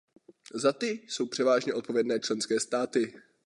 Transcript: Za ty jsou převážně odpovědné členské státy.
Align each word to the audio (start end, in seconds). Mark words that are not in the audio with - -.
Za 0.53 0.71
ty 0.73 1.01
jsou 1.07 1.25
převážně 1.25 1.73
odpovědné 1.73 2.19
členské 2.19 2.59
státy. 2.59 3.13